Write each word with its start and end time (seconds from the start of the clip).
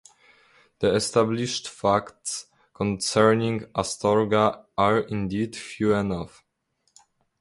The 0.79 0.95
established 0.95 1.67
facts 1.67 2.47
concerning 2.73 3.65
Astorga 3.75 4.65
are 4.75 4.97
indeed 4.97 5.55
few 5.55 5.93
enough. 5.93 6.43